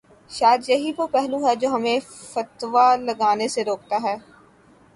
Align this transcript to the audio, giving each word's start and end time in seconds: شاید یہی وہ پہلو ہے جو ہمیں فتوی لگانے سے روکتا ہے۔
شاید 0.31 0.61
یہی 0.69 0.91
وہ 0.97 1.07
پہلو 1.07 1.37
ہے 1.47 1.53
جو 1.55 1.67
ہمیں 1.73 1.99
فتوی 2.33 2.87
لگانے 3.05 3.47
سے 3.47 3.63
روکتا 3.63 3.97
ہے۔ 4.03 4.15